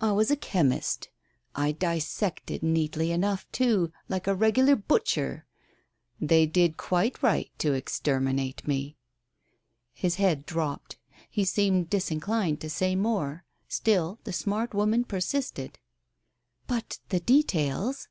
I 0.00 0.12
was 0.12 0.30
a 0.30 0.36
chemist. 0.36 1.08
I 1.56 1.72
dissected 1.72 2.62
neatly 2.62 3.10
enough, 3.10 3.50
too, 3.50 3.90
like 4.08 4.28
a 4.28 4.34
regular 4.36 4.76
butcher. 4.76 5.46
They 6.20 6.46
did 6.46 6.76
quite 6.76 7.20
right 7.24 7.50
to 7.58 7.72
exterminate 7.72 8.68
me." 8.68 8.96
His 9.92 10.14
head 10.14 10.46
dropped. 10.46 10.98
He 11.28 11.44
seemed 11.44 11.90
disinclined 11.90 12.60
to 12.60 12.70
say 12.70 12.94
more. 12.94 13.44
Still 13.66 14.20
the 14.22 14.32
smart 14.32 14.74
woman 14.74 15.02
persisted. 15.02 15.80
"But 16.68 17.00
the 17.08 17.18
details 17.18 18.06